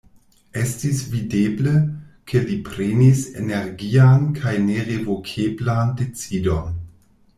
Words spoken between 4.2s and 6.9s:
kaj nerevokeblan decidon.